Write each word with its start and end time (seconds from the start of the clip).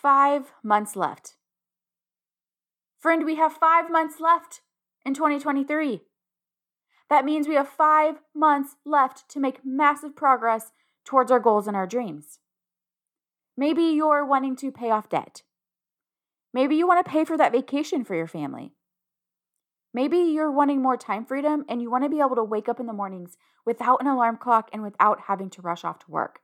five 0.00 0.52
months 0.62 0.96
left. 0.96 1.34
Friend, 2.98 3.24
we 3.24 3.36
have 3.36 3.52
five 3.52 3.90
months 3.90 4.20
left 4.20 4.60
in 5.04 5.14
2023. 5.14 6.02
That 7.08 7.24
means 7.24 7.48
we 7.48 7.54
have 7.54 7.68
five 7.68 8.16
months 8.34 8.76
left 8.84 9.28
to 9.30 9.40
make 9.40 9.64
massive 9.64 10.14
progress 10.14 10.72
towards 11.04 11.30
our 11.30 11.40
goals 11.40 11.66
and 11.66 11.76
our 11.76 11.86
dreams. 11.86 12.38
Maybe 13.56 13.82
you're 13.82 14.24
wanting 14.24 14.56
to 14.56 14.70
pay 14.70 14.90
off 14.90 15.08
debt. 15.08 15.42
Maybe 16.54 16.76
you 16.76 16.86
want 16.86 17.04
to 17.04 17.10
pay 17.10 17.24
for 17.24 17.36
that 17.36 17.52
vacation 17.52 18.04
for 18.04 18.14
your 18.14 18.26
family. 18.26 18.72
Maybe 19.92 20.18
you're 20.18 20.52
wanting 20.52 20.80
more 20.80 20.96
time 20.96 21.26
freedom 21.26 21.64
and 21.68 21.82
you 21.82 21.90
want 21.90 22.04
to 22.04 22.10
be 22.10 22.20
able 22.20 22.36
to 22.36 22.44
wake 22.44 22.68
up 22.68 22.80
in 22.80 22.86
the 22.86 22.92
mornings 22.92 23.36
without 23.66 24.00
an 24.00 24.06
alarm 24.06 24.38
clock 24.38 24.70
and 24.72 24.82
without 24.82 25.22
having 25.26 25.50
to 25.50 25.62
rush 25.62 25.84
off 25.84 25.98
to 26.00 26.10
work. 26.10 26.40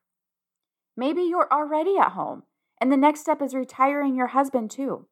Maybe 0.96 1.22
you're 1.22 1.48
already 1.50 1.96
at 1.96 2.12
home 2.12 2.42
and 2.80 2.92
the 2.92 2.96
next 2.96 3.20
step 3.20 3.40
is 3.40 3.54
retiring 3.54 4.16
your 4.16 4.28
husband 4.28 4.70
too. 4.70 5.06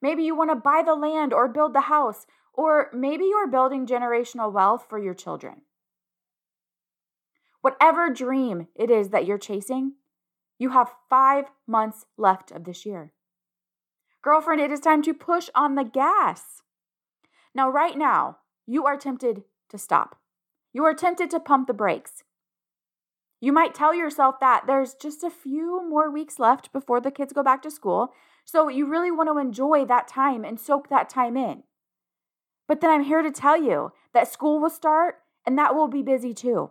Maybe 0.00 0.22
you 0.22 0.36
want 0.36 0.50
to 0.50 0.56
buy 0.56 0.82
the 0.84 0.94
land 0.94 1.32
or 1.32 1.48
build 1.48 1.74
the 1.74 1.82
house, 1.82 2.26
or 2.52 2.90
maybe 2.92 3.24
you're 3.24 3.48
building 3.48 3.86
generational 3.86 4.52
wealth 4.52 4.86
for 4.88 4.98
your 4.98 5.14
children. 5.14 5.62
Whatever 7.60 8.10
dream 8.10 8.68
it 8.74 8.90
is 8.90 9.08
that 9.10 9.26
you're 9.26 9.38
chasing, 9.38 9.94
you 10.58 10.70
have 10.70 10.92
five 11.08 11.46
months 11.66 12.06
left 12.16 12.50
of 12.50 12.64
this 12.64 12.86
year. 12.86 13.12
Girlfriend, 14.22 14.60
it 14.60 14.72
is 14.72 14.80
time 14.80 15.02
to 15.02 15.14
push 15.14 15.48
on 15.54 15.74
the 15.74 15.84
gas. 15.84 16.62
Now, 17.54 17.70
right 17.70 17.96
now, 17.96 18.38
you 18.66 18.86
are 18.86 18.96
tempted 18.96 19.44
to 19.70 19.78
stop. 19.78 20.16
You 20.72 20.84
are 20.84 20.94
tempted 20.94 21.30
to 21.30 21.40
pump 21.40 21.66
the 21.66 21.74
brakes. 21.74 22.24
You 23.40 23.52
might 23.52 23.74
tell 23.74 23.94
yourself 23.94 24.40
that 24.40 24.64
there's 24.66 24.94
just 24.94 25.22
a 25.22 25.30
few 25.30 25.88
more 25.88 26.10
weeks 26.10 26.38
left 26.38 26.72
before 26.72 27.00
the 27.00 27.10
kids 27.10 27.32
go 27.32 27.42
back 27.42 27.62
to 27.62 27.70
school, 27.70 28.12
so 28.44 28.68
you 28.68 28.86
really 28.86 29.10
want 29.10 29.28
to 29.28 29.38
enjoy 29.38 29.84
that 29.84 30.08
time 30.08 30.44
and 30.44 30.58
soak 30.58 30.88
that 30.88 31.08
time 31.08 31.36
in. 31.36 31.62
But 32.66 32.80
then 32.80 32.90
I'm 32.90 33.04
here 33.04 33.22
to 33.22 33.30
tell 33.30 33.60
you 33.60 33.92
that 34.12 34.32
school 34.32 34.60
will 34.60 34.70
start 34.70 35.16
and 35.46 35.56
that 35.56 35.74
will 35.74 35.88
be 35.88 36.02
busy 36.02 36.34
too. 36.34 36.70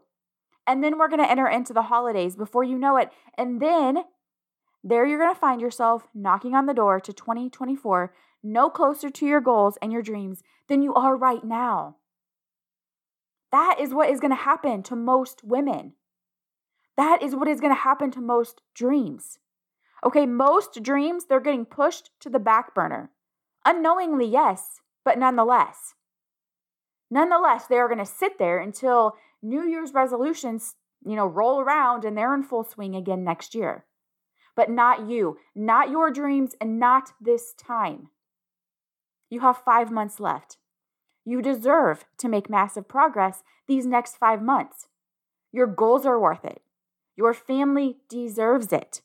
And 0.67 0.83
then 0.83 0.97
we're 0.97 1.07
going 1.07 1.21
to 1.21 1.29
enter 1.29 1.47
into 1.47 1.73
the 1.73 1.83
holidays 1.83 2.35
before 2.35 2.63
you 2.63 2.77
know 2.77 2.97
it. 2.97 3.09
And 3.37 3.61
then 3.61 3.99
there 4.83 5.05
you're 5.05 5.17
going 5.17 5.33
to 5.33 5.39
find 5.39 5.61
yourself 5.61 6.07
knocking 6.13 6.53
on 6.53 6.65
the 6.65 6.73
door 6.73 6.99
to 6.99 7.13
2024, 7.13 8.13
no 8.43 8.69
closer 8.69 9.09
to 9.09 9.25
your 9.25 9.41
goals 9.41 9.77
and 9.81 9.91
your 9.91 10.01
dreams 10.01 10.43
than 10.67 10.81
you 10.81 10.93
are 10.93 11.15
right 11.15 11.43
now. 11.43 11.95
That 13.51 13.77
is 13.79 13.93
what 13.93 14.09
is 14.09 14.19
going 14.19 14.31
to 14.31 14.35
happen 14.35 14.83
to 14.83 14.95
most 14.95 15.43
women. 15.43 15.93
That 16.97 17.21
is 17.21 17.35
what 17.35 17.47
is 17.47 17.61
going 17.61 17.73
to 17.73 17.79
happen 17.81 18.11
to 18.11 18.21
most 18.21 18.61
dreams. 18.73 19.39
Okay, 20.03 20.25
most 20.25 20.81
dreams, 20.83 21.25
they're 21.25 21.39
getting 21.39 21.65
pushed 21.65 22.09
to 22.19 22.29
the 22.29 22.39
back 22.39 22.73
burner. 22.73 23.11
Unknowingly, 23.65 24.25
yes, 24.25 24.81
but 25.05 25.17
nonetheless. 25.17 25.93
Nonetheless, 27.09 27.67
they 27.67 27.77
are 27.77 27.87
going 27.87 27.99
to 27.99 28.05
sit 28.05 28.37
there 28.37 28.59
until 28.59 29.15
New 29.41 29.63
Year's 29.63 29.93
resolutions, 29.93 30.75
you 31.05 31.15
know, 31.15 31.25
roll 31.25 31.61
around 31.61 32.03
and 32.03 32.17
they're 32.17 32.33
in 32.33 32.43
full 32.43 32.63
swing 32.63 32.95
again 32.95 33.23
next 33.23 33.55
year. 33.55 33.85
But 34.55 34.69
not 34.69 35.07
you, 35.07 35.37
not 35.55 35.91
your 35.91 36.11
dreams, 36.11 36.55
and 36.59 36.79
not 36.79 37.11
this 37.21 37.53
time. 37.53 38.09
You 39.29 39.41
have 39.41 39.57
five 39.57 39.91
months 39.91 40.19
left. 40.19 40.57
You 41.25 41.41
deserve 41.41 42.05
to 42.17 42.29
make 42.29 42.49
massive 42.49 42.87
progress 42.87 43.43
these 43.67 43.85
next 43.85 44.17
five 44.17 44.41
months. 44.41 44.87
Your 45.51 45.67
goals 45.67 46.05
are 46.05 46.19
worth 46.19 46.43
it. 46.43 46.61
Your 47.17 47.33
family 47.33 47.97
deserves 48.07 48.71
it. 48.71 49.01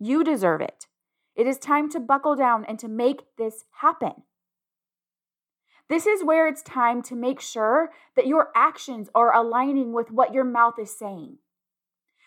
You 0.00 0.24
deserve 0.24 0.60
it. 0.60 0.88
It 1.36 1.46
is 1.46 1.58
time 1.58 1.88
to 1.90 2.00
buckle 2.00 2.34
down 2.34 2.64
and 2.64 2.78
to 2.80 2.88
make 2.88 3.22
this 3.38 3.64
happen. 3.80 4.24
This 5.88 6.06
is 6.06 6.24
where 6.24 6.48
it's 6.48 6.62
time 6.62 7.02
to 7.02 7.14
make 7.14 7.40
sure 7.40 7.90
that 8.16 8.26
your 8.26 8.48
actions 8.56 9.10
are 9.14 9.34
aligning 9.34 9.92
with 9.92 10.10
what 10.10 10.34
your 10.34 10.44
mouth 10.44 10.74
is 10.78 10.96
saying. 10.96 11.38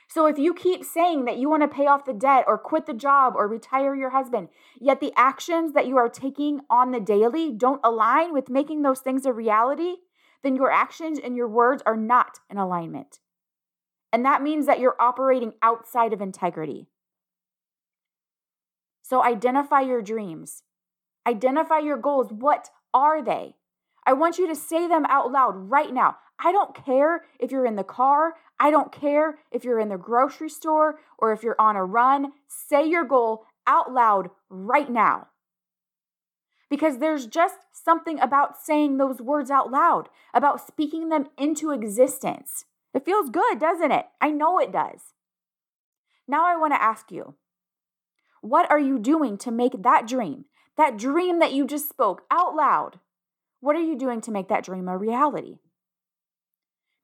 So 0.07 0.28
if 0.28 0.38
you 0.38 0.53
keep 0.53 0.85
saying 0.85 1.25
that 1.25 1.38
you 1.38 1.50
want 1.50 1.63
to 1.63 1.68
pay 1.68 1.88
off 1.88 2.06
the 2.06 2.13
debt 2.13 2.45
or 2.47 2.57
quit 2.57 2.85
the 2.85 2.94
job 2.94 3.34
or 3.35 3.47
retire 3.47 3.95
your 3.95 4.12
husband, 4.12 4.50
yet 4.79 5.01
the 5.01 5.12
actions 5.18 5.74
that 5.74 5.88
you 5.88 5.97
are 5.97 6.09
taking 6.09 6.62
on 6.69 6.91
the 6.91 7.00
daily 7.00 7.51
don't 7.51 7.81
align 7.84 8.31
with 8.31 8.50
making 8.50 8.84
those 8.84 9.00
things 9.00 9.25
a 9.25 9.34
reality, 9.34 9.95
then 10.44 10.56
your 10.56 10.72
actions 10.72 11.19
and 11.22 11.35
your 11.35 11.50
words 11.50 11.84
are 11.85 11.97
not 11.97 12.40
in 12.50 12.57
alignment. 12.57 13.19
And 14.15 14.23
that 14.23 14.41
means 14.41 14.65
that 14.65 14.79
you're 14.79 14.95
operating 14.97 15.55
outside 15.61 16.13
of 16.13 16.21
integrity. 16.21 16.87
So 19.01 19.21
identify 19.21 19.81
your 19.81 20.01
dreams, 20.01 20.63
identify 21.27 21.79
your 21.79 21.97
goals. 21.97 22.31
What 22.31 22.69
are 22.93 23.21
they? 23.21 23.55
I 24.05 24.13
want 24.13 24.37
you 24.37 24.47
to 24.47 24.55
say 24.55 24.87
them 24.87 25.05
out 25.09 25.33
loud 25.33 25.69
right 25.69 25.93
now. 25.93 26.15
I 26.39 26.53
don't 26.53 26.73
care 26.73 27.25
if 27.41 27.51
you're 27.51 27.65
in 27.65 27.75
the 27.75 27.83
car. 27.83 28.35
I 28.57 28.71
don't 28.71 28.89
care 28.89 29.39
if 29.51 29.65
you're 29.65 29.81
in 29.81 29.89
the 29.89 29.97
grocery 29.97 30.47
store 30.47 30.97
or 31.17 31.33
if 31.33 31.43
you're 31.43 31.59
on 31.59 31.75
a 31.75 31.83
run. 31.83 32.31
Say 32.47 32.87
your 32.87 33.03
goal 33.03 33.43
out 33.67 33.91
loud 33.91 34.29
right 34.49 34.89
now. 34.89 35.27
Because 36.69 36.99
there's 36.99 37.27
just 37.27 37.57
something 37.73 38.17
about 38.21 38.57
saying 38.57 38.95
those 38.95 39.19
words 39.19 39.51
out 39.51 39.71
loud, 39.71 40.07
about 40.33 40.65
speaking 40.65 41.09
them 41.09 41.27
into 41.37 41.71
existence. 41.71 42.63
It 42.95 43.03
feels 43.03 43.29
good, 43.29 43.59
doesn't 43.59 43.91
it? 43.91 44.06
I 44.22 44.31
know 44.31 44.57
it 44.57 44.72
does. 44.72 45.01
Now 46.28 46.45
I 46.47 46.56
want 46.56 46.73
to 46.73 46.81
ask 46.81 47.11
you 47.11 47.35
what 48.41 48.72
are 48.72 48.79
you 48.79 48.97
doing 49.00 49.38
to 49.39 49.51
make 49.51 49.83
that 49.83 50.07
dream, 50.07 50.45
that 50.78 50.97
dream 50.97 51.39
that 51.39 51.51
you 51.51 51.67
just 51.67 51.89
spoke 51.89 52.23
out 52.31 52.56
loud, 52.56 53.00
what 53.59 53.75
are 53.75 53.81
you 53.81 53.97
doing 53.97 54.22
to 54.22 54.31
make 54.31 54.47
that 54.47 54.63
dream 54.63 54.88
a 54.88 54.97
reality? 54.97 55.57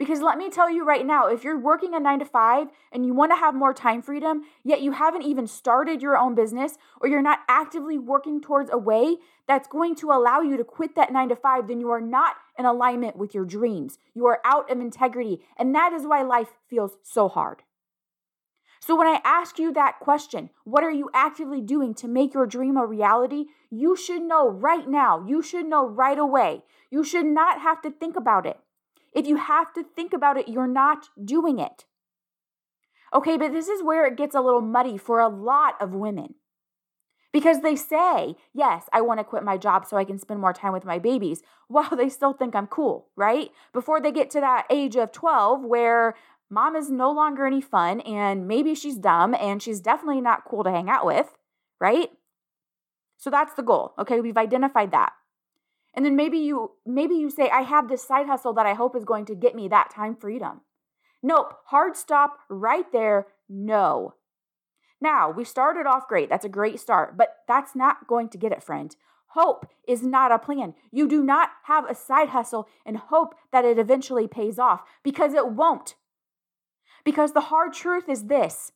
Because 0.02 0.20
let 0.20 0.40
me 0.40 0.50
tell 0.50 0.68
you 0.68 0.84
right 0.84 1.06
now, 1.06 1.28
if 1.28 1.44
you're 1.44 1.60
working 1.60 1.94
a 1.94 2.00
nine 2.00 2.18
to 2.18 2.26
five 2.26 2.70
and 2.92 3.06
you 3.06 3.14
want 3.14 3.32
to 3.34 3.36
have 3.36 3.54
more 3.54 3.72
time 3.72 4.02
freedom, 4.02 4.42
yet 4.64 4.82
you 4.82 4.94
haven't 4.94 5.22
even 5.22 5.46
started 5.46 6.02
your 6.02 6.18
own 6.18 6.34
business 6.34 6.80
or 7.00 7.08
you're 7.08 7.22
not 7.22 7.42
actively 7.48 8.00
working 8.00 8.42
towards 8.42 8.72
a 8.74 8.80
way 8.80 9.18
that's 9.48 9.68
going 9.68 9.94
to 9.98 10.10
allow 10.10 10.42
you 10.42 10.58
to 10.58 10.64
quit 10.64 10.96
that 10.96 11.14
nine 11.14 11.30
to 11.30 11.36
five, 11.36 11.68
then 11.68 11.80
you 11.80 11.92
are 11.92 12.02
not 12.02 12.38
in 12.58 12.66
alignment 12.66 13.16
with 13.16 13.36
your 13.36 13.46
dreams. 13.46 14.00
You 14.16 14.26
are 14.26 14.42
out 14.44 14.72
of 14.72 14.80
integrity. 14.80 15.42
And 15.56 15.76
that 15.76 15.94
is 15.94 16.08
why 16.08 16.24
life 16.24 16.50
feels 16.68 16.98
so 17.04 17.30
hard. 17.30 17.62
So, 18.80 18.96
when 18.96 19.06
I 19.06 19.22
ask 19.24 19.60
you 19.60 19.72
that 19.74 20.00
question, 20.00 20.50
what 20.64 20.84
are 20.84 20.90
you 20.90 21.12
actively 21.14 21.62
doing 21.62 21.94
to 21.94 22.08
make 22.08 22.34
your 22.34 22.48
dream 22.48 22.76
a 22.76 22.88
reality? 22.88 23.46
You 23.70 23.96
should 23.96 24.24
know 24.24 24.50
right 24.50 24.90
now. 24.90 25.24
You 25.28 25.44
should 25.44 25.68
know 25.68 25.86
right 25.86 26.18
away. 26.18 26.64
You 26.90 27.04
should 27.04 27.28
not 27.28 27.62
have 27.62 27.84
to 27.84 27.92
think 27.92 28.16
about 28.16 28.48
it. 28.48 28.60
If 29.14 29.28
you 29.28 29.36
have 29.36 29.74
to 29.74 29.84
think 29.84 30.14
about 30.14 30.38
it, 30.38 30.48
you're 30.48 30.68
not 30.68 31.10
doing 31.24 31.60
it. 31.60 31.86
Okay, 33.14 33.38
but 33.38 33.52
this 33.52 33.68
is 33.68 33.84
where 33.84 34.06
it 34.06 34.16
gets 34.16 34.36
a 34.36 34.42
little 34.42 34.62
muddy 34.62 34.98
for 34.98 35.20
a 35.20 35.28
lot 35.28 35.76
of 35.82 35.94
women. 35.94 36.36
Because 37.34 37.62
they 37.62 37.76
say, 37.76 38.36
yes, 38.54 38.90
I 38.92 39.02
want 39.02 39.20
to 39.20 39.24
quit 39.24 39.44
my 39.44 39.58
job 39.58 39.86
so 39.86 39.98
I 39.98 40.04
can 40.04 40.20
spend 40.20 40.40
more 40.40 40.54
time 40.54 40.74
with 40.74 40.86
my 40.86 41.00
babies, 41.00 41.42
while 41.68 41.90
they 41.96 42.10
still 42.10 42.34
think 42.34 42.56
I'm 42.56 42.68
cool, 42.68 43.08
right? 43.16 43.52
Before 43.74 44.02
they 44.02 44.12
get 44.12 44.30
to 44.32 44.42
that 44.42 44.66
age 44.70 44.96
of 44.96 45.12
12 45.12 45.64
where 45.64 46.16
mom 46.50 46.76
is 46.76 46.90
no 46.90 47.12
longer 47.12 47.46
any 47.46 47.62
fun 47.62 48.02
and 48.02 48.48
maybe 48.48 48.76
she's 48.76 48.98
dumb 48.98 49.34
and 49.34 49.62
she's 49.62 49.80
definitely 49.80 50.22
not 50.22 50.44
cool 50.46 50.64
to 50.64 50.72
hang 50.72 50.90
out 50.90 51.06
with, 51.06 51.38
right? 51.80 52.10
So 53.18 53.30
that's 53.30 53.54
the 53.54 53.64
goal. 53.64 53.94
Okay, 54.00 54.20
we've 54.20 54.38
identified 54.38 54.92
that. 54.92 55.14
And 55.94 56.06
then 56.06 56.16
maybe 56.16 56.38
you 56.38 56.72
maybe 56.86 57.16
you 57.16 57.30
say 57.30 57.50
I 57.50 57.62
have 57.62 57.90
this 57.90 58.04
side 58.04 58.28
hustle 58.28 58.54
that 58.54 58.66
I 58.66 58.74
hope 58.74 58.96
is 58.96 59.04
going 59.04 59.26
to 59.26 59.36
get 59.36 59.56
me 59.56 59.68
that 59.68 59.92
time 59.94 60.16
freedom. 60.16 60.62
Nope, 61.22 61.54
hard 61.66 61.96
stop 61.96 62.40
right 62.50 62.90
there. 62.92 63.28
No. 63.50 64.16
Now, 65.00 65.32
we 65.32 65.44
started 65.44 65.88
off 65.88 66.08
great. 66.08 66.30
That's 66.30 66.46
a 66.46 66.50
great 66.50 66.80
start, 66.80 67.18
but 67.18 67.38
that's 67.48 67.76
not 67.76 68.08
going 68.08 68.30
to 68.30 68.38
get 68.38 68.52
it, 68.52 68.64
friend. 68.64 68.96
Hope 69.30 69.66
is 69.88 70.04
not 70.04 70.32
a 70.32 70.38
plan. 70.38 70.76
You 70.92 71.08
do 71.08 71.24
not 71.24 71.50
have 71.64 71.90
a 71.90 71.96
side 71.96 72.30
hustle 72.30 72.68
and 72.86 72.98
hope 72.98 73.34
that 73.52 73.66
it 73.66 73.80
eventually 73.80 74.28
pays 74.28 74.60
off 74.60 74.84
because 75.04 75.34
it 75.34 75.50
won't. 75.50 75.96
Because 77.04 77.34
the 77.34 77.42
hard 77.42 77.74
truth 77.74 78.08
is 78.10 78.26
this 78.26 78.74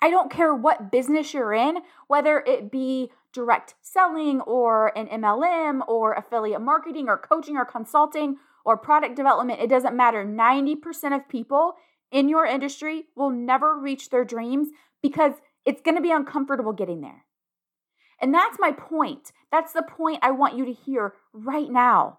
I 0.00 0.10
don't 0.10 0.30
care 0.30 0.54
what 0.54 0.90
business 0.90 1.34
you're 1.34 1.52
in, 1.52 1.78
whether 2.06 2.42
it 2.46 2.70
be 2.70 3.10
direct 3.38 3.74
selling 3.80 4.40
or 4.40 4.88
an 4.98 5.06
MLM 5.06 5.80
or 5.86 6.12
affiliate 6.14 6.60
marketing 6.60 7.08
or 7.08 7.16
coaching 7.16 7.56
or 7.56 7.64
consulting 7.64 8.36
or 8.64 8.76
product 8.76 9.14
development, 9.14 9.60
it 9.60 9.70
doesn't 9.70 9.96
matter. 9.96 10.24
90% 10.24 11.14
of 11.14 11.28
people 11.28 11.74
in 12.10 12.28
your 12.28 12.44
industry 12.44 13.04
will 13.14 13.30
never 13.30 13.78
reach 13.78 14.10
their 14.10 14.24
dreams 14.24 14.70
because 15.02 15.34
it's 15.64 15.82
going 15.82 15.94
to 15.94 16.02
be 16.02 16.10
uncomfortable 16.10 16.72
getting 16.72 17.00
there. 17.00 17.24
And 18.20 18.34
that's 18.34 18.58
my 18.58 18.72
point. 18.72 19.30
That's 19.52 19.72
the 19.72 19.82
point 19.88 20.18
I 20.20 20.32
want 20.32 20.58
you 20.58 20.64
to 20.64 20.72
hear 20.72 21.14
right 21.32 21.70
now. 21.70 22.18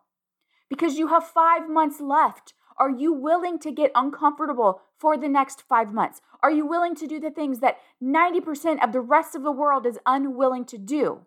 Because 0.70 0.98
you 0.98 1.08
have 1.08 1.26
five 1.26 1.70
months 1.70 2.00
left. 2.00 2.54
Are 2.80 2.90
you 2.90 3.14
willing 3.14 3.60
to 3.60 3.72
get 3.72 3.92
uncomfortable 3.94 4.82
for 4.98 5.18
the 5.18 5.28
next 5.28 5.64
five 5.68 5.94
months? 5.94 6.22
Are 6.42 6.52
you 6.52 6.66
willing 6.66 6.96
to 6.96 7.08
do 7.08 7.20
the 7.20 7.30
things 7.30 7.60
that 7.60 7.78
90% 8.02 8.82
of 8.82 8.94
the 8.94 9.02
rest 9.02 9.36
of 9.36 9.44
the 9.44 9.52
world 9.52 9.86
is 9.86 10.00
unwilling 10.06 10.64
to 10.66 10.78
do? 10.78 11.26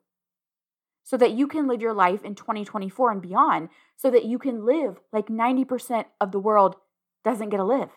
So 1.04 1.16
that 1.18 1.32
you 1.32 1.46
can 1.46 1.66
live 1.66 1.82
your 1.82 1.92
life 1.92 2.24
in 2.24 2.34
2024 2.34 3.10
and 3.10 3.20
beyond, 3.20 3.68
so 3.96 4.10
that 4.10 4.24
you 4.24 4.38
can 4.38 4.64
live 4.64 5.00
like 5.12 5.26
90% 5.26 6.06
of 6.20 6.32
the 6.32 6.38
world 6.38 6.76
doesn't 7.24 7.50
get 7.50 7.58
to 7.58 7.64
live. 7.64 7.90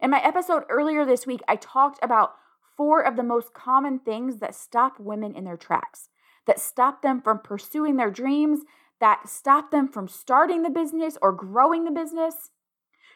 In 0.00 0.10
my 0.10 0.22
episode 0.22 0.64
earlier 0.68 1.04
this 1.04 1.26
week, 1.26 1.40
I 1.48 1.56
talked 1.56 1.98
about 2.02 2.34
four 2.76 3.02
of 3.02 3.16
the 3.16 3.22
most 3.22 3.52
common 3.52 3.98
things 3.98 4.38
that 4.38 4.54
stop 4.54 5.00
women 5.00 5.34
in 5.34 5.44
their 5.44 5.56
tracks, 5.56 6.08
that 6.46 6.60
stop 6.60 7.02
them 7.02 7.20
from 7.20 7.40
pursuing 7.40 7.96
their 7.96 8.10
dreams, 8.10 8.60
that 9.00 9.28
stop 9.28 9.70
them 9.70 9.88
from 9.88 10.08
starting 10.08 10.62
the 10.62 10.70
business 10.70 11.18
or 11.20 11.32
growing 11.32 11.84
the 11.84 11.90
business. 11.90 12.50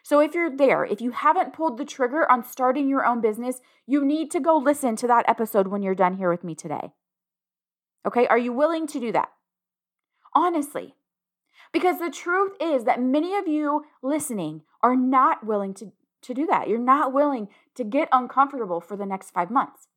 So, 0.03 0.19
if 0.19 0.33
you're 0.33 0.55
there, 0.55 0.83
if 0.83 0.99
you 0.99 1.11
haven't 1.11 1.53
pulled 1.53 1.77
the 1.77 1.85
trigger 1.85 2.29
on 2.31 2.43
starting 2.43 2.89
your 2.89 3.05
own 3.05 3.21
business, 3.21 3.61
you 3.85 4.03
need 4.03 4.31
to 4.31 4.39
go 4.39 4.57
listen 4.57 4.95
to 4.97 5.07
that 5.07 5.25
episode 5.27 5.67
when 5.67 5.83
you're 5.83 5.95
done 5.95 6.17
here 6.17 6.29
with 6.29 6.43
me 6.43 6.55
today. 6.55 6.91
Okay, 8.05 8.25
are 8.27 8.37
you 8.37 8.51
willing 8.51 8.87
to 8.87 8.99
do 8.99 9.11
that? 9.11 9.29
Honestly. 10.33 10.95
Because 11.71 11.99
the 11.99 12.09
truth 12.09 12.53
is 12.59 12.83
that 12.83 13.01
many 13.01 13.35
of 13.35 13.47
you 13.47 13.85
listening 14.01 14.63
are 14.81 14.95
not 14.95 15.45
willing 15.45 15.73
to, 15.75 15.91
to 16.23 16.33
do 16.33 16.45
that. 16.47 16.67
You're 16.67 16.79
not 16.79 17.13
willing 17.13 17.47
to 17.75 17.83
get 17.83 18.09
uncomfortable 18.11 18.81
for 18.81 18.97
the 18.97 19.05
next 19.05 19.31
five 19.31 19.49
months. 19.49 19.87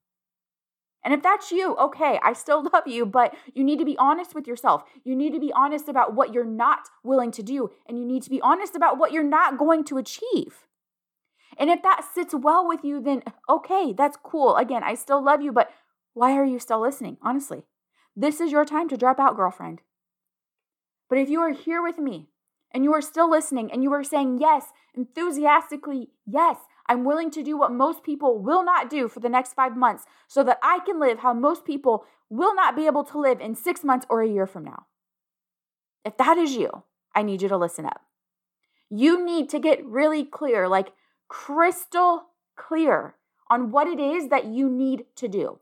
And 1.04 1.12
if 1.12 1.22
that's 1.22 1.52
you, 1.52 1.76
okay, 1.76 2.18
I 2.22 2.32
still 2.32 2.62
love 2.72 2.86
you, 2.86 3.04
but 3.04 3.34
you 3.54 3.62
need 3.62 3.78
to 3.78 3.84
be 3.84 3.96
honest 3.98 4.34
with 4.34 4.46
yourself. 4.46 4.84
You 5.04 5.14
need 5.14 5.34
to 5.34 5.40
be 5.40 5.52
honest 5.52 5.88
about 5.88 6.14
what 6.14 6.32
you're 6.32 6.44
not 6.44 6.88
willing 7.02 7.30
to 7.32 7.42
do, 7.42 7.70
and 7.86 7.98
you 7.98 8.04
need 8.04 8.22
to 8.22 8.30
be 8.30 8.40
honest 8.40 8.74
about 8.74 8.98
what 8.98 9.12
you're 9.12 9.22
not 9.22 9.58
going 9.58 9.84
to 9.84 9.98
achieve. 9.98 10.66
And 11.56 11.70
if 11.70 11.82
that 11.82 12.04
sits 12.12 12.34
well 12.34 12.66
with 12.66 12.84
you, 12.84 13.00
then 13.00 13.22
okay, 13.48 13.92
that's 13.92 14.18
cool. 14.22 14.56
Again, 14.56 14.82
I 14.82 14.94
still 14.94 15.22
love 15.22 15.42
you, 15.42 15.52
but 15.52 15.70
why 16.14 16.32
are 16.32 16.44
you 16.44 16.58
still 16.58 16.80
listening? 16.80 17.18
Honestly, 17.22 17.62
this 18.16 18.40
is 18.40 18.50
your 18.50 18.64
time 18.64 18.88
to 18.88 18.96
drop 18.96 19.20
out, 19.20 19.36
girlfriend. 19.36 19.82
But 21.08 21.18
if 21.18 21.28
you 21.28 21.40
are 21.40 21.52
here 21.52 21.82
with 21.82 21.98
me 21.98 22.28
and 22.72 22.82
you 22.82 22.92
are 22.92 23.02
still 23.02 23.30
listening 23.30 23.70
and 23.70 23.82
you 23.82 23.92
are 23.92 24.02
saying 24.02 24.38
yes, 24.40 24.66
enthusiastically, 24.94 26.10
yes, 26.26 26.56
I'm 26.88 27.04
willing 27.04 27.30
to 27.32 27.42
do 27.42 27.56
what 27.56 27.72
most 27.72 28.02
people 28.02 28.38
will 28.38 28.64
not 28.64 28.90
do 28.90 29.08
for 29.08 29.20
the 29.20 29.28
next 29.28 29.54
five 29.54 29.76
months 29.76 30.04
so 30.28 30.42
that 30.44 30.58
I 30.62 30.80
can 30.80 31.00
live 31.00 31.20
how 31.20 31.32
most 31.32 31.64
people 31.64 32.04
will 32.28 32.54
not 32.54 32.76
be 32.76 32.86
able 32.86 33.04
to 33.04 33.18
live 33.18 33.40
in 33.40 33.54
six 33.54 33.82
months 33.82 34.06
or 34.10 34.22
a 34.22 34.28
year 34.28 34.46
from 34.46 34.64
now. 34.64 34.86
If 36.04 36.16
that 36.18 36.36
is 36.36 36.54
you, 36.56 36.82
I 37.14 37.22
need 37.22 37.42
you 37.42 37.48
to 37.48 37.56
listen 37.56 37.86
up. 37.86 38.02
You 38.90 39.24
need 39.24 39.48
to 39.50 39.58
get 39.58 39.84
really 39.84 40.24
clear, 40.24 40.68
like 40.68 40.92
crystal 41.28 42.26
clear 42.56 43.14
on 43.50 43.70
what 43.70 43.86
it 43.86 43.98
is 43.98 44.28
that 44.28 44.46
you 44.46 44.68
need 44.68 45.06
to 45.16 45.28
do. 45.28 45.60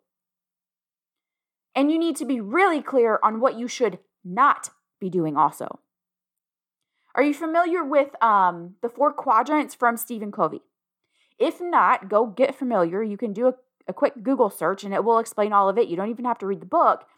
And 1.75 1.91
you 1.91 1.99
need 1.99 2.17
to 2.17 2.25
be 2.25 2.41
really 2.41 2.83
clear 2.83 3.19
on 3.23 3.41
what 3.41 3.59
you 3.59 3.69
should 3.69 3.99
not 4.25 4.71
be 5.01 5.09
doing 5.09 5.37
also. 5.37 5.79
Are 7.15 7.23
you 7.23 7.35
familiar 7.35 7.85
with 7.85 8.11
um, 8.23 8.75
the 8.83 8.89
four 8.89 9.13
quadrants 9.13 9.75
from 9.75 9.97
Stephen 9.97 10.33
Covey? 10.33 10.63
If 11.43 11.61
not, 11.61 12.09
go 12.09 12.27
get 12.27 12.55
familiar. 12.55 13.03
You 13.03 13.17
can 13.17 13.33
do 13.33 13.49
a, 13.49 13.55
a 13.89 13.93
quick 13.93 14.23
Google 14.23 14.49
search 14.49 14.85
and 14.85 14.95
it 14.95 15.03
will 15.03 15.19
explain 15.19 15.53
all 15.53 15.69
of 15.69 15.77
it. 15.77 15.89
You 15.89 15.97
don't 15.97 16.09
even 16.09 16.25
have 16.25 16.39
to 16.39 16.47
read 16.47 16.61
the 16.61 16.67
book. 16.67 17.09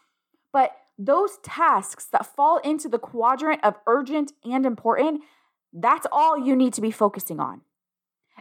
But 0.51 0.75
those 0.99 1.37
tasks 1.43 2.07
that 2.07 2.25
fall 2.25 2.57
into 2.59 2.89
the 2.89 2.99
quadrant 2.99 3.63
of 3.63 3.75
urgent 3.87 4.33
and 4.43 4.65
important, 4.65 5.25
that's 5.75 6.07
all 6.11 6.39
you 6.39 6.57
need 6.57 6.73
to 6.73 6.81
be 6.81 6.91
focusing 6.91 7.39
on. 7.39 7.61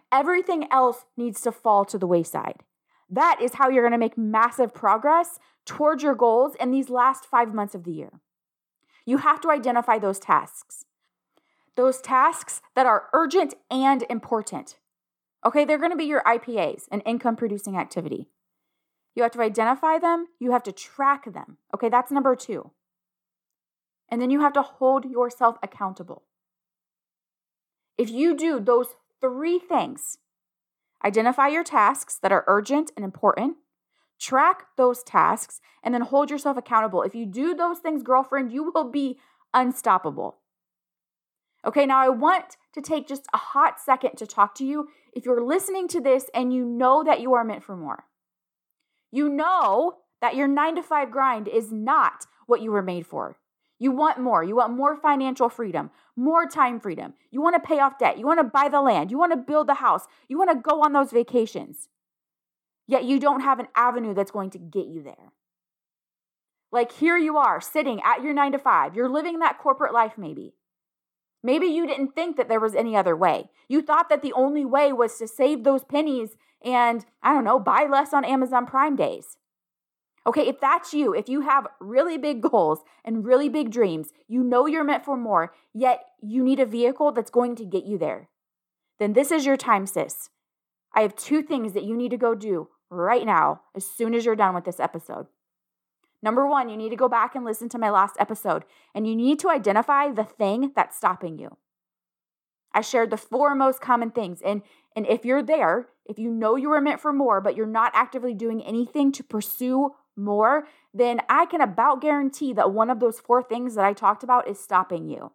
Everything 0.10 0.72
else 0.72 1.04
needs 1.18 1.42
to 1.42 1.52
fall 1.52 1.84
to 1.84 1.98
the 1.98 2.08
wayside. 2.08 2.62
That 3.10 3.42
is 3.42 3.56
how 3.56 3.68
you're 3.68 3.84
going 3.84 3.92
to 3.92 3.98
make 3.98 4.18
massive 4.18 4.74
progress 4.74 5.38
towards 5.66 6.02
your 6.02 6.16
goals 6.16 6.56
in 6.62 6.72
these 6.72 6.90
last 6.90 7.26
five 7.26 7.54
months 7.54 7.76
of 7.76 7.84
the 7.84 7.92
year. 7.92 8.22
You 9.06 9.18
have 9.18 9.42
to 9.42 9.52
identify 9.52 10.00
those 10.00 10.20
tasks. 10.20 10.86
Those 11.76 12.00
tasks 12.00 12.62
that 12.74 12.86
are 12.86 13.10
urgent 13.12 13.56
and 13.70 14.06
important. 14.10 14.78
Okay, 15.46 15.66
they're 15.66 15.78
going 15.78 15.92
to 15.92 15.98
be 15.98 16.06
your 16.06 16.24
IPAs, 16.24 16.84
an 16.92 17.02
income 17.02 17.36
producing 17.36 17.78
activity. 17.78 18.30
You 19.16 19.24
have 19.24 19.32
to 19.34 19.42
identify 19.42 20.00
them, 20.00 20.28
you 20.40 20.52
have 20.52 20.64
to 20.64 20.72
track 20.72 21.32
them. 21.32 21.58
Okay, 21.74 21.90
that's 21.90 22.12
number 22.12 22.36
two. 22.36 22.72
And 24.10 24.22
then 24.22 24.30
you 24.30 24.42
have 24.42 24.54
to 24.54 24.62
hold 24.62 25.06
yourself 25.06 25.58
accountable. 25.62 26.24
If 27.98 28.10
you 28.10 28.36
do 28.36 28.60
those 28.60 28.88
three 29.22 29.60
things 29.60 30.18
identify 31.04 31.48
your 31.48 31.64
tasks 31.64 32.18
that 32.22 32.32
are 32.32 32.46
urgent 32.48 32.92
and 32.96 33.04
important, 33.04 33.58
track 34.20 34.68
those 34.78 35.04
tasks, 35.04 35.60
and 35.84 35.94
then 35.94 36.02
hold 36.02 36.32
yourself 36.32 36.58
accountable. 36.58 37.02
If 37.02 37.14
you 37.14 37.26
do 37.26 37.54
those 37.54 37.80
things, 37.80 38.04
girlfriend, 38.04 38.54
you 38.54 38.72
will 38.72 38.90
be 38.90 39.20
unstoppable. 39.54 40.38
Okay, 41.66 41.86
now 41.86 42.00
I 42.00 42.10
want 42.10 42.58
to 42.74 42.82
take 42.82 43.08
just 43.08 43.28
a 43.34 43.38
hot 43.38 43.80
second 43.80 44.18
to 44.18 44.28
talk 44.28 44.56
to 44.56 44.66
you 44.66 44.88
if 45.14 45.26
you're 45.26 45.44
listening 45.44 45.88
to 45.90 46.02
this 46.02 46.26
and 46.34 46.54
you 46.54 46.66
know 46.66 47.04
that 47.04 47.22
you 47.22 47.34
are 47.34 47.44
meant 47.44 47.64
for 47.64 47.76
more. 47.76 48.06
You 49.12 49.30
know 49.30 49.98
that 50.22 50.36
your 50.36 50.48
nine 50.48 50.76
to 50.76 50.84
five 50.84 51.12
grind 51.12 51.48
is 51.48 51.72
not 51.72 52.26
what 52.48 52.62
you 52.62 52.72
were 52.72 52.82
made 52.82 53.06
for. 53.06 53.38
You 53.80 53.92
want 53.92 54.20
more. 54.20 54.44
You 54.44 54.56
want 54.56 54.76
more 54.76 54.96
financial 54.96 55.50
freedom, 55.50 55.92
more 56.16 56.48
time 56.48 56.80
freedom. 56.80 57.14
You 57.32 57.42
want 57.42 57.62
to 57.62 57.68
pay 57.68 57.80
off 57.80 58.00
debt. 58.00 58.18
You 58.18 58.26
want 58.26 58.40
to 58.40 58.46
buy 58.46 58.70
the 58.70 58.82
land. 58.82 59.12
You 59.12 59.18
want 59.18 59.34
to 59.34 59.38
build 59.38 59.68
the 59.68 59.76
house. 59.76 60.06
You 60.28 60.38
want 60.38 60.52
to 60.52 60.56
go 60.56 60.82
on 60.82 60.94
those 60.94 61.12
vacations. 61.12 61.90
Yet 62.88 63.04
you 63.04 63.20
don't 63.20 63.42
have 63.42 63.60
an 63.60 63.68
avenue 63.76 64.14
that's 64.14 64.32
going 64.32 64.52
to 64.52 64.60
get 64.60 64.88
you 64.88 65.04
there. 65.04 65.34
Like 66.72 66.92
here 66.92 67.18
you 67.18 67.38
are 67.38 67.62
sitting 67.62 68.02
at 68.04 68.24
your 68.24 68.34
nine 68.34 68.54
to 68.54 68.58
five. 68.58 68.96
You're 68.96 69.10
living 69.10 69.40
that 69.40 69.60
corporate 69.60 69.94
life, 69.94 70.14
maybe. 70.18 70.54
Maybe 71.44 71.68
you 71.68 71.86
didn't 71.86 72.16
think 72.16 72.38
that 72.38 72.48
there 72.48 72.60
was 72.60 72.74
any 72.74 72.96
other 72.96 73.16
way. 73.16 73.50
You 73.68 73.82
thought 73.82 74.08
that 74.10 74.22
the 74.22 74.34
only 74.34 74.64
way 74.64 74.94
was 74.94 75.18
to 75.18 75.28
save 75.28 75.64
those 75.64 75.84
pennies 75.84 76.38
and, 76.64 77.06
I 77.22 77.34
don't 77.34 77.44
know, 77.44 77.60
buy 77.60 77.86
less 77.90 78.14
on 78.14 78.24
Amazon 78.24 78.66
Prime 78.66 78.96
days. 78.96 79.38
Okay, 80.26 80.48
if 80.48 80.62
that's 80.62 80.94
you, 80.94 81.14
if 81.14 81.28
you 81.28 81.42
have 81.42 81.68
really 81.82 82.18
big 82.18 82.42
goals 82.42 82.80
and 83.04 83.26
really 83.26 83.50
big 83.50 83.72
dreams, 83.72 84.14
you 84.28 84.42
know 84.42 84.66
you're 84.66 84.86
meant 84.86 85.04
for 85.04 85.18
more, 85.18 85.54
yet 85.74 86.06
you 86.22 86.44
need 86.44 86.62
a 86.62 86.66
vehicle 86.66 87.12
that's 87.12 87.30
going 87.30 87.58
to 87.58 87.66
get 87.66 87.84
you 87.84 87.98
there, 87.98 88.30
then 89.00 89.12
this 89.12 89.32
is 89.32 89.46
your 89.46 89.58
time, 89.58 89.86
sis. 89.86 90.30
I 90.96 91.02
have 91.02 91.18
two 91.18 91.42
things 91.42 91.74
that 91.74 91.84
you 91.84 91.98
need 91.98 92.12
to 92.12 92.18
go 92.18 92.36
do 92.36 92.70
right 92.90 93.26
now 93.26 93.62
as 93.76 93.86
soon 93.86 94.14
as 94.14 94.24
you're 94.24 94.36
done 94.38 94.56
with 94.56 94.64
this 94.64 94.80
episode. 94.80 95.28
Number 96.24 96.48
one, 96.48 96.70
you 96.70 96.78
need 96.78 96.90
to 96.90 96.96
go 96.96 97.10
back 97.10 97.36
and 97.36 97.44
listen 97.44 97.68
to 97.70 97.78
my 97.78 97.90
last 97.90 98.16
episode, 98.18 98.64
and 98.96 99.06
you 99.06 99.14
need 99.14 99.40
to 99.40 99.50
identify 99.50 100.10
the 100.10 100.24
thing 100.24 100.72
that's 100.74 100.96
stopping 100.96 101.38
you. 101.38 101.58
I 102.74 102.80
shared 102.82 103.12
the 103.12 103.18
four 103.18 103.54
most 103.54 103.82
common 103.82 104.10
things. 104.10 104.42
And, 104.44 104.64
and 104.96 105.06
if 105.06 105.26
you're 105.26 105.44
there, 105.44 105.90
if 106.06 106.18
you 106.18 106.32
know 106.32 106.56
you 106.56 106.70
were 106.70 106.82
meant 106.82 107.02
for 107.02 107.12
more, 107.12 107.42
but 107.42 107.58
you're 107.58 107.68
not 107.68 107.92
actively 107.94 108.34
doing 108.34 108.64
anything 108.64 109.12
to 109.12 109.24
pursue 109.24 109.92
more, 110.16 110.66
then 110.94 111.20
I 111.28 111.46
can 111.46 111.60
about 111.60 112.02
guarantee 112.02 112.54
that 112.54 112.72
one 112.72 112.90
of 112.90 113.02
those 113.02 113.20
four 113.20 113.44
things 113.44 113.76
that 113.76 113.86
I 113.86 113.94
talked 113.94 114.24
about 114.24 114.48
is 114.48 114.60
stopping 114.60 115.10
you. 115.10 115.34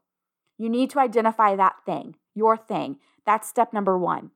You 0.56 0.70
need 0.70 0.90
to 0.90 1.00
identify 1.00 1.54
that 1.54 1.76
thing, 1.84 2.16
your 2.34 2.56
thing. 2.56 2.96
That's 3.26 3.46
step 3.46 3.74
number 3.74 3.98
one. 3.98 4.30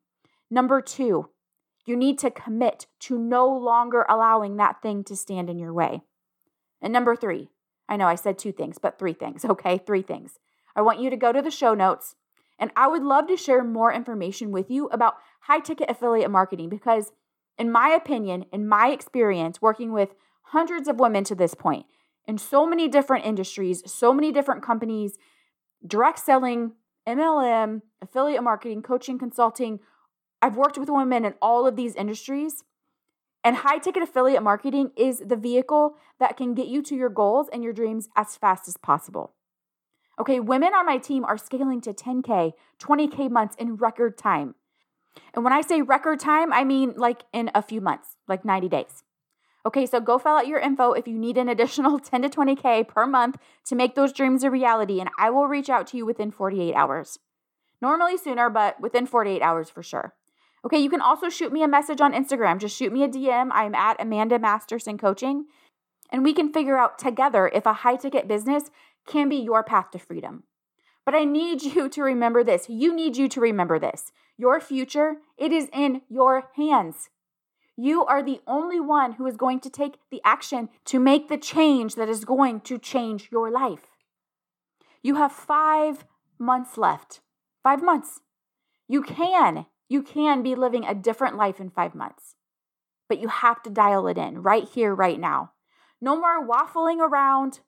Number 0.50 0.82
two, 0.82 1.30
you 1.87 1.97
need 1.97 2.18
to 2.18 2.30
commit 2.30 2.87
to 3.00 3.18
no 3.18 3.49
longer 3.49 4.04
allowing 4.09 4.56
that 4.59 4.82
thing 4.82 5.02
to 5.04 5.16
stand 5.16 5.49
in 5.49 5.59
your 5.59 5.73
way. 5.73 6.02
And 6.82 6.92
number 6.92 7.16
three, 7.16 7.48
I 7.88 7.96
know 7.96 8.06
I 8.06 8.16
said 8.16 8.38
two 8.38 8.52
things, 8.52 8.76
but 8.78 8.98
three 8.98 9.14
things, 9.14 9.44
okay? 9.46 9.78
Three 9.78 10.02
things. 10.02 10.38
I 10.76 10.82
want 10.82 11.00
you 11.00 11.08
to 11.08 11.16
go 11.16 11.32
to 11.32 11.40
the 11.40 11.50
show 11.50 11.74
notes, 11.74 12.16
and 12.58 12.70
I 12.76 12.88
would 12.88 13.02
love 13.02 13.26
to 13.28 13.36
share 13.36 13.64
more 13.64 13.92
information 13.92 14.50
with 14.50 14.70
you 14.70 14.86
about 14.88 15.14
high 15.42 15.60
ticket 15.60 15.90
affiliate 15.90 16.30
marketing 16.30 16.68
because, 16.68 17.12
in 17.58 17.70
my 17.70 17.88
opinion, 17.88 18.46
in 18.52 18.66
my 18.66 18.88
experience 18.88 19.62
working 19.62 19.92
with 19.92 20.14
hundreds 20.42 20.88
of 20.88 21.00
women 21.00 21.24
to 21.24 21.34
this 21.34 21.54
point 21.54 21.86
in 22.26 22.38
so 22.38 22.66
many 22.66 22.88
different 22.88 23.24
industries, 23.24 23.82
so 23.90 24.12
many 24.12 24.32
different 24.32 24.62
companies, 24.62 25.16
direct 25.86 26.18
selling, 26.18 26.72
MLM, 27.06 27.82
affiliate 28.00 28.42
marketing, 28.42 28.82
coaching, 28.82 29.18
consulting, 29.18 29.80
I've 30.40 30.56
worked 30.56 30.78
with 30.78 30.90
women 30.90 31.24
in 31.24 31.34
all 31.40 31.66
of 31.66 31.76
these 31.76 31.94
industries. 31.94 32.64
And 33.44 33.56
high 33.56 33.78
ticket 33.78 34.02
affiliate 34.02 34.42
marketing 34.42 34.92
is 34.96 35.18
the 35.18 35.37
vehicle 35.37 35.96
that 36.20 36.37
can 36.37 36.54
get 36.54 36.68
you 36.68 36.82
to 36.82 36.94
your 36.94 37.08
goals 37.08 37.49
and 37.52 37.62
your 37.64 37.72
dreams 37.72 38.08
as 38.16 38.37
fast 38.37 38.68
as 38.68 38.76
possible. 38.76 39.34
Okay, 40.20 40.38
women 40.38 40.75
on 40.75 40.87
my 40.87 40.99
team 40.99 41.25
are 41.25 41.38
scaling 41.38 41.80
to 41.80 41.92
10K, 41.92 42.52
20K 42.78 43.30
months 43.30 43.56
in 43.58 43.76
record 43.76 44.16
time. 44.16 44.54
And 45.34 45.42
when 45.42 45.52
I 45.52 45.61
say 45.62 45.82
record 45.82 46.20
time, 46.20 46.52
I 46.52 46.64
mean 46.64 46.94
like 46.96 47.25
in 47.32 47.50
a 47.54 47.62
few 47.62 47.80
months, 47.80 48.16
like 48.28 48.44
90 48.44 48.68
days. 48.68 49.02
Okay, 49.64 49.87
so 49.87 50.00
go 50.00 50.18
fill 50.18 50.32
out 50.32 50.46
your 50.46 50.58
info 50.58 50.92
if 50.92 51.06
you 51.06 51.18
need 51.18 51.38
an 51.38 51.49
additional 51.49 51.99
10 51.99 52.22
to 52.22 52.28
20K 52.28 52.87
per 52.87 53.06
month 53.06 53.38
to 53.66 53.75
make 53.75 53.94
those 53.94 54.12
dreams 54.12 54.44
a 54.44 54.50
reality, 54.50 55.00
and 55.00 55.11
I 55.18 55.30
will 55.30 55.46
reach 55.46 55.70
out 55.70 55.87
to 55.88 55.96
you 55.96 56.06
within 56.06 56.30
48 56.30 56.75
hours. 56.75 57.18
Normally 57.80 58.16
sooner, 58.16 58.50
but 58.50 58.80
within 58.80 59.06
48 59.06 59.42
hours 59.42 59.70
for 59.70 59.82
sure. 59.82 60.14
Okay, 60.64 60.78
you 60.78 60.90
can 60.90 61.00
also 61.00 61.28
shoot 61.28 61.52
me 61.52 61.62
a 61.62 61.69
message 61.69 62.00
on 62.00 62.12
Instagram. 62.12 62.59
Just 62.59 62.76
shoot 62.76 62.92
me 62.92 63.02
a 63.02 63.09
DM. 63.09 63.50
I'm 63.52 63.75
at 63.75 64.00
Amanda 64.00 64.38
Masterson 64.38 64.97
Coaching, 64.97 65.47
and 66.11 66.23
we 66.23 66.33
can 66.33 66.52
figure 66.52 66.78
out 66.78 66.99
together 66.99 67.50
if 67.52 67.66
a 67.66 67.73
high 67.73 67.97
ticket 67.97 68.28
business 68.28 68.71
can 69.07 69.28
be 69.28 69.37
your 69.37 69.64
path 69.64 69.90
to 69.90 69.99
freedom. 69.99 70.45
But 71.04 71.16
I 71.16 71.25
need 71.25 71.62
you 71.75 71.88
to 71.88 72.02
remember 72.02 72.45
this. 72.45 72.69
You 72.69 72.95
need 72.95 73.16
you 73.16 73.28
to 73.28 73.40
remember 73.40 73.78
this. 73.78 74.12
Your 74.38 74.61
future, 74.61 75.16
it 75.37 75.52
is 75.52 75.69
in 75.73 76.02
your 76.09 76.50
hands. 76.57 77.11
You 77.76 78.04
are 78.04 78.23
the 78.23 78.40
only 78.47 78.78
one 78.78 79.12
who 79.12 79.26
is 79.26 79.37
going 79.37 79.61
to 79.61 79.71
take 79.71 79.95
the 80.11 80.21
action 80.25 80.69
to 80.85 81.00
make 81.00 81.28
the 81.28 81.38
change 81.38 81.95
that 81.97 82.09
is 82.09 82.25
going 82.25 82.61
to 82.62 82.78
change 82.78 83.28
your 83.33 83.50
life. 83.50 83.87
You 85.02 85.16
have 85.16 85.33
five 85.33 86.04
months 86.38 86.78
left. 86.78 87.21
Five 87.62 87.83
months. 87.83 88.21
You 88.88 89.02
can, 89.02 89.66
you 89.92 90.02
can 90.02 90.42
be 90.42 90.54
living 90.54 90.84
a 90.84 90.94
different 90.94 91.37
life 91.37 91.61
in 91.61 91.70
five 91.70 91.94
months, 91.94 92.34
but 93.08 93.20
you 93.20 93.28
have 93.28 93.62
to 93.62 93.70
dial 93.70 94.08
it 94.08 94.16
in 94.16 94.42
right 94.42 94.66
here, 94.66 94.94
right 94.94 95.20
now. 95.20 95.52
No 96.00 96.18
more 96.18 96.49
waffling 96.49 96.99
around. 96.99 97.61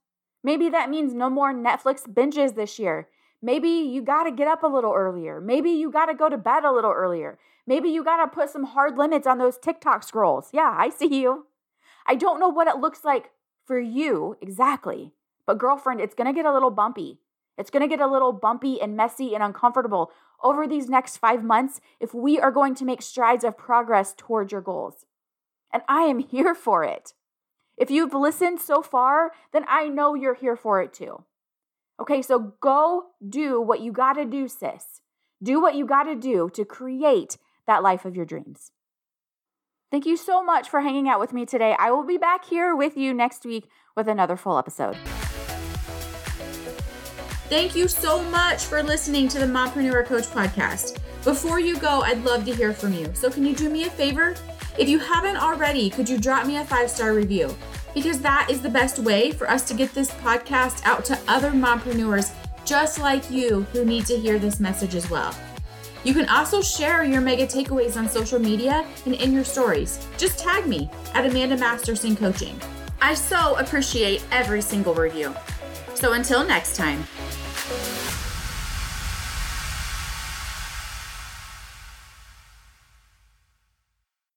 Maybe 0.43 0.71
that 0.71 0.91
means 0.91 1.13
no 1.13 1.29
more 1.29 1.53
Netflix 1.53 2.09
binges 2.09 2.55
this 2.55 2.79
year. 2.79 3.09
Maybe 3.43 3.69
you 3.69 4.01
got 4.01 4.25
to 4.25 4.33
get 4.33 4.49
up 4.49 4.63
a 4.63 4.67
little 4.67 4.95
earlier. 4.95 5.41
Maybe 5.41 5.71
you 5.71 5.91
got 5.91 6.07
to 6.07 6.15
go 6.15 6.31
to 6.31 6.39
bed 6.39 6.65
a 6.65 6.73
little 6.73 6.91
earlier. 6.91 7.39
Maybe 7.67 7.91
you 7.91 8.03
got 8.03 8.25
to 8.25 8.35
put 8.35 8.49
some 8.49 8.65
hard 8.65 8.97
limits 8.97 9.27
on 9.27 9.39
those 9.39 9.59
TikTok 9.59 10.03
scrolls. 10.03 10.49
Yeah, 10.53 10.75
I 10.77 10.89
see 10.89 11.21
you. 11.21 11.47
I 12.07 12.15
don't 12.15 12.41
know 12.41 12.49
what 12.49 12.69
it 12.69 12.79
looks 12.79 13.05
like 13.05 13.31
for 13.67 13.79
you 13.79 14.37
exactly, 14.41 15.13
but 15.47 15.59
girlfriend, 15.59 16.01
it's 16.01 16.15
going 16.15 16.27
to 16.27 16.35
get 16.35 16.47
a 16.47 16.53
little 16.53 16.71
bumpy. 16.71 17.21
It's 17.57 17.71
going 17.71 17.83
to 17.83 17.89
get 17.89 18.05
a 18.05 18.11
little 18.11 18.33
bumpy 18.33 18.81
and 18.81 18.97
messy 18.97 19.35
and 19.35 19.43
uncomfortable 19.43 20.11
over 20.43 20.67
these 20.67 20.89
next 20.89 21.19
five 21.19 21.45
months 21.45 21.81
if 22.01 22.13
we 22.15 22.39
are 22.41 22.51
going 22.51 22.75
to 22.77 22.85
make 22.85 23.03
strides 23.03 23.45
of 23.45 23.57
progress 23.57 24.15
towards 24.17 24.53
your 24.53 24.61
goals. 24.61 25.07
And 25.73 25.83
I 25.89 26.03
am 26.03 26.19
here 26.19 26.55
for 26.55 26.85
it. 26.85 27.15
If 27.77 27.91
you've 27.91 28.15
listened 28.15 28.61
so 28.61 28.83
far, 28.83 29.33
then 29.53 29.65
I 29.69 29.89
know 29.89 30.15
you're 30.15 30.35
here 30.35 30.57
for 30.57 30.81
it 30.81 30.93
too. 30.93 31.25
Okay, 32.01 32.23
so 32.23 32.55
go 32.61 33.07
do 33.27 33.61
what 33.61 33.81
you 33.81 33.93
got 33.93 34.15
to 34.15 34.25
do, 34.25 34.49
sis. 34.49 35.01
Do 35.43 35.61
what 35.61 35.75
you 35.75 35.87
got 35.87 36.05
to 36.05 36.15
do 36.15 36.51
to 36.55 36.65
create 36.65 37.39
that 37.67 37.83
life 37.83 38.05
of 38.05 38.17
your 38.17 38.25
dreams. 38.25 38.73
Thank 39.91 40.07
you 40.07 40.17
so 40.17 40.43
much 40.43 40.69
for 40.69 40.81
hanging 40.81 41.09
out 41.09 41.21
with 41.21 41.33
me 41.33 41.47
today. 41.47 41.77
I 41.79 41.91
will 41.93 42.05
be 42.05 42.19
back 42.19 42.45
here 42.47 42.75
with 42.75 42.97
you 42.97 43.15
next 43.15 43.45
week 43.45 43.69
with 43.97 44.09
another 44.09 44.37
full 44.37 44.59
episode. 44.59 44.97
Thank 47.55 47.77
you 47.77 47.87
so 47.87 48.21
much 48.21 48.65
for 48.65 48.83
listening 48.83 49.29
to 49.29 49.39
the 49.39 49.47
Mompreneur 49.47 50.05
Coach 50.07 50.25
podcast. 50.25 50.99
Before 51.23 51.61
you 51.61 51.79
go, 51.79 52.01
I'd 52.01 52.25
love 52.25 52.45
to 52.47 52.53
hear 52.53 52.73
from 52.73 52.93
you. 52.93 53.09
So, 53.15 53.31
can 53.31 53.47
you 53.47 53.55
do 53.55 53.71
me 53.71 53.85
a 53.85 53.91
favor? 53.91 54.35
If 54.77 54.89
you 54.89 54.99
haven't 54.99 55.37
already, 55.37 55.89
could 55.89 56.09
you 56.09 56.19
drop 56.19 56.49
me 56.49 56.57
a 56.57 56.65
five 56.65 56.91
star 56.91 57.15
review? 57.15 57.57
Because 57.95 58.19
that 58.23 58.49
is 58.51 58.61
the 58.61 58.69
best 58.69 58.99
way 58.99 59.31
for 59.31 59.49
us 59.49 59.63
to 59.69 59.75
get 59.75 59.95
this 59.95 60.11
podcast 60.11 60.85
out 60.85 61.05
to 61.05 61.19
other 61.29 61.53
mompreneurs 61.53 62.33
just 62.65 62.99
like 62.99 63.31
you 63.31 63.63
who 63.73 63.85
need 63.85 64.05
to 64.07 64.19
hear 64.19 64.41
this 64.41 64.59
message 64.59 64.97
as 64.97 65.09
well. 65.09 65.33
You 66.03 66.13
can 66.13 66.29
also 66.29 66.61
share 66.61 67.05
your 67.05 67.21
mega 67.21 67.47
takeaways 67.47 67.97
on 67.97 68.09
social 68.09 68.41
media 68.41 68.85
and 69.07 69.15
in 69.15 69.33
your 69.33 69.45
stories. 69.45 70.05
Just 70.19 70.41
tag 70.41 70.67
me 70.67 70.91
at 71.15 71.25
Amanda 71.25 71.57
Masterson 71.57 72.17
Coaching. 72.17 72.61
I 73.01 73.15
so 73.15 73.57
appreciate 73.59 74.25
every 74.33 74.61
single 74.61 74.95
review. 74.95 75.33
So 75.95 76.15
until 76.15 76.45
next 76.45 76.75
time. 76.75 77.05